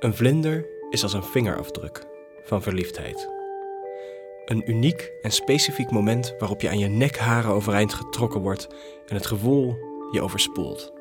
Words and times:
Een 0.00 0.14
vlinder 0.14 0.66
is 0.90 1.02
als 1.02 1.12
een 1.12 1.24
vingerafdruk 1.24 2.06
van 2.42 2.62
verliefdheid. 2.62 3.28
Een 4.44 4.70
uniek 4.70 5.12
en 5.22 5.30
specifiek 5.30 5.90
moment 5.90 6.34
waarop 6.38 6.60
je 6.60 6.68
aan 6.68 6.78
je 6.78 6.88
nekharen 6.88 7.50
overeind 7.50 7.94
getrokken 7.94 8.40
wordt 8.40 8.68
en 9.06 9.14
het 9.14 9.26
gevoel 9.26 9.78
je 10.10 10.22
overspoelt. 10.22 10.92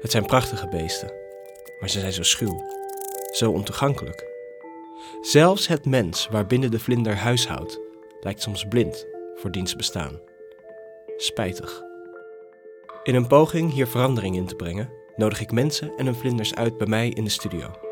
Het 0.00 0.10
zijn 0.10 0.26
prachtige 0.26 0.68
beesten, 0.68 1.12
maar 1.80 1.90
ze 1.90 2.00
zijn 2.00 2.12
zo 2.12 2.22
schuw, 2.22 2.64
zo 3.32 3.50
ontoegankelijk. 3.50 4.24
Zelfs 5.20 5.66
het 5.66 5.86
mens 5.86 6.28
waarbinnen 6.30 6.70
de 6.70 6.78
vlinder 6.78 7.16
huishoudt, 7.16 7.80
lijkt 8.20 8.42
soms 8.42 8.64
blind 8.68 9.06
voor 9.34 9.50
diens 9.50 9.76
bestaan. 9.76 10.20
Spijtig. 11.16 11.82
In 13.02 13.14
een 13.14 13.26
poging 13.26 13.72
hier 13.72 13.86
verandering 13.86 14.36
in 14.36 14.46
te 14.46 14.56
brengen, 14.56 14.92
nodig 15.16 15.40
ik 15.40 15.52
mensen 15.52 15.92
en 15.96 16.04
hun 16.06 16.14
vlinders 16.14 16.54
uit 16.54 16.76
bij 16.76 16.86
mij 16.86 17.08
in 17.08 17.24
de 17.24 17.30
studio. 17.30 17.85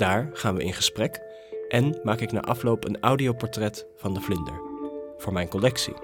Daar 0.00 0.30
gaan 0.32 0.54
we 0.54 0.64
in 0.64 0.72
gesprek 0.72 1.20
en 1.68 2.00
maak 2.02 2.20
ik 2.20 2.32
na 2.32 2.40
afloop 2.40 2.84
een 2.84 3.00
audioportret 3.00 3.86
van 3.96 4.14
de 4.14 4.20
vlinder. 4.20 4.60
Voor 5.16 5.32
mijn 5.32 5.48
collectie. 5.48 5.94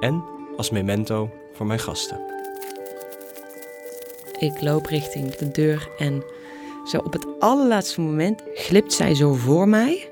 En 0.00 0.24
als 0.56 0.70
memento 0.70 1.30
voor 1.52 1.66
mijn 1.66 1.78
gasten. 1.78 2.20
Ik 4.38 4.60
loop 4.60 4.86
richting 4.86 5.34
de 5.34 5.50
deur 5.50 5.88
en 5.98 6.24
zo 6.84 6.98
op 6.98 7.12
het 7.12 7.26
allerlaatste 7.38 8.00
moment 8.00 8.42
glipt 8.54 8.92
zij 8.92 9.14
zo 9.14 9.32
voor 9.32 9.68
mij 9.68 10.10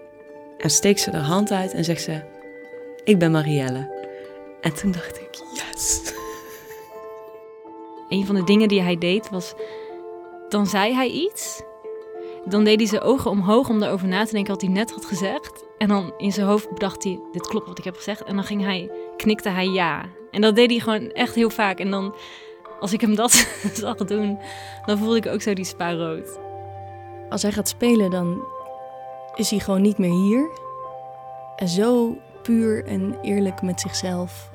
en 0.59 0.71
steekt 0.71 1.01
ze 1.01 1.11
haar 1.11 1.21
hand 1.21 1.51
uit 1.51 1.73
en 1.73 1.85
zegt 1.85 2.03
ze: 2.03 2.21
Ik 3.05 3.19
ben 3.19 3.31
Marielle. 3.31 4.07
En 4.61 4.75
toen 4.75 4.93
dacht 4.93 5.21
ik: 5.21 5.31
Yes. 5.53 6.15
Een 8.09 8.27
van 8.27 8.35
de 8.35 8.45
dingen 8.45 8.69
die 8.69 8.83
hij 8.83 8.99
deed 8.99 9.31
was, 9.31 9.55
dan 10.49 10.67
zei 10.67 10.95
hij 10.95 11.09
iets. 11.09 11.63
Dan 12.45 12.65
deed 12.65 12.79
hij 12.79 12.89
zijn 12.89 13.03
ogen 13.03 13.31
omhoog 13.31 13.69
om 13.69 13.83
erover 13.83 14.09
na 14.09 14.25
te 14.25 14.33
denken 14.33 14.53
wat 14.53 14.63
hij 14.63 14.71
net 14.71 14.91
had 14.91 15.05
gezegd. 15.05 15.65
En 15.79 15.89
dan 15.89 16.13
in 16.17 16.33
zijn 16.33 16.47
hoofd 16.47 16.71
bedacht 16.71 17.05
hij, 17.05 17.21
dit 17.33 17.47
klopt 17.47 17.67
wat 17.67 17.79
ik 17.79 17.85
heb 17.85 17.97
gezegd. 17.97 18.23
En 18.23 18.35
dan 18.35 18.45
ging 18.45 18.63
hij, 18.63 18.91
knikte 19.17 19.49
hij 19.49 19.67
ja. 19.67 20.05
En 20.31 20.41
dat 20.41 20.57
deed 20.57 20.71
hij 20.71 20.79
gewoon 20.79 21.11
echt 21.11 21.35
heel 21.35 21.51
vaak. 21.51 21.79
En 21.79 21.91
dan, 21.91 22.15
als 22.81 22.93
ik 22.93 23.01
hem 23.01 23.15
dat 23.15 23.33
zag 23.75 23.97
doen, 23.97 24.39
dan 24.87 24.99
voelde 24.99 25.17
ik 25.17 25.27
ook 25.27 25.43
zo 25.43 25.55
die 25.55 25.65
spa 25.65 25.93
rood. 25.95 26.39
Als 27.31 27.43
hij 27.43 27.53
gaat 27.53 27.69
spelen, 27.69 28.11
dan 28.11 28.45
is 29.35 29.51
hij 29.51 29.59
gewoon 29.59 29.83
niet 29.83 29.99
meer 29.99 30.13
hier. 30.13 30.51
En 31.57 31.69
zo 31.69 32.17
puur 32.43 32.85
en 32.87 33.19
eerlijk 33.21 33.63
met 33.63 33.81
zichzelf. 33.81 34.51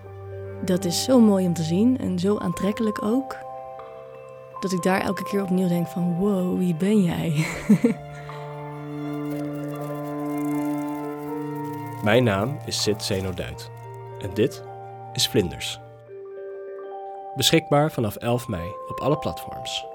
Dat 0.65 0.85
is 0.85 1.03
zo 1.03 1.19
mooi 1.19 1.45
om 1.45 1.53
te 1.53 1.63
zien 1.63 1.97
en 1.97 2.19
zo 2.19 2.37
aantrekkelijk 2.37 3.03
ook. 3.03 3.46
Dat 4.59 4.71
ik 4.71 4.83
daar 4.83 5.01
elke 5.01 5.23
keer 5.23 5.41
opnieuw 5.41 5.67
denk 5.67 5.87
van 5.87 6.15
wow, 6.15 6.57
wie 6.57 6.75
ben 6.75 7.03
jij? 7.03 7.45
Mijn 12.03 12.23
naam 12.23 12.57
is 12.65 12.83
Sid 12.83 13.03
Zeno 13.03 13.33
Duit 13.33 13.69
en 14.21 14.33
dit 14.33 14.63
is 15.13 15.27
Vlinders. 15.27 15.79
Beschikbaar 17.35 17.91
vanaf 17.91 18.15
11 18.15 18.47
mei 18.47 18.69
op 18.87 18.99
alle 18.99 19.17
platforms. 19.17 19.85